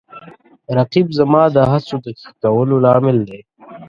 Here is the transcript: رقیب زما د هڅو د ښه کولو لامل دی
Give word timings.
رقیب 0.77 1.07
زما 1.17 1.43
د 1.55 1.57
هڅو 1.71 1.95
د 2.05 2.07
ښه 2.19 2.31
کولو 2.41 2.75
لامل 2.85 3.17
دی 3.29 3.39